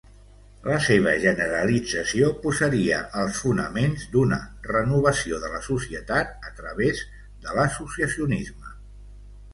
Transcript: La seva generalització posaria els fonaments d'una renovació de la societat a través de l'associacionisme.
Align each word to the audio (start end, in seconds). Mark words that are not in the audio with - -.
La 0.67 0.77
seva 0.85 1.11
generalització 1.25 2.29
posaria 2.45 3.01
els 3.23 3.41
fonaments 3.43 4.07
d'una 4.15 4.39
renovació 4.71 5.43
de 5.47 5.53
la 5.57 5.63
societat 5.69 6.51
a 6.51 6.55
través 6.63 7.05
de 7.45 7.59
l'associacionisme. 7.61 8.75